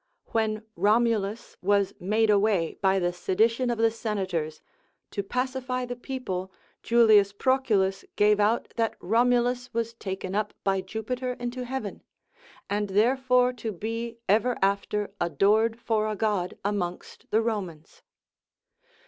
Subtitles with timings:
[0.31, 4.59] When Romulus was made away by the sedition of the senators,
[5.11, 11.33] to pacify the people, Julius Proculus gave out that Romulus was taken up by Jupiter
[11.33, 12.01] into heaven,
[12.67, 18.01] and therefore to be ever after adored for a god amongst the Romans.